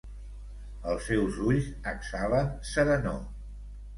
[0.93, 3.21] Els seus ulls exhalen serenor.